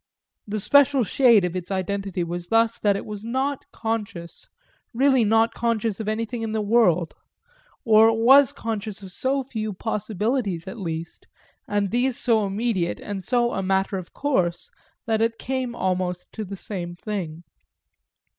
[0.47, 4.47] The special shade of its identity was thus that it was not conscious
[4.95, 7.13] really not conscious of anything in the world;
[7.85, 11.27] or was conscious of so few possibilities at least,
[11.67, 14.71] and these so immediate and so a matter of course,
[15.05, 17.43] that it came almost to the same thing.